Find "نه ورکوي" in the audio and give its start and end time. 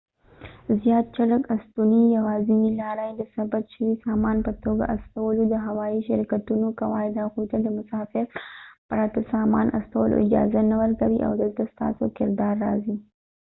10.71-11.19